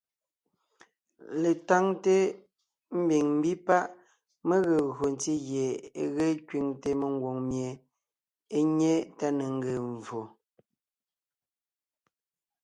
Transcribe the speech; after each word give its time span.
Letáŋte 1.41 2.15
ḿbiŋ 3.01 3.25
ḿbí 3.39 3.51
páʼ 3.67 3.87
mé 4.47 4.55
gee 4.67 4.87
gÿo 4.97 5.05
ntí 5.13 5.33
gie 5.47 5.67
e 6.01 6.03
ge 6.15 6.27
kẅiŋte 6.47 6.89
mengwòŋ 7.01 7.37
mie 7.49 7.69
é 8.57 8.59
nyé 8.77 8.93
tá 9.17 9.27
ne 9.37 9.45
ńgee 9.55 9.79
mvfò. 9.91 10.21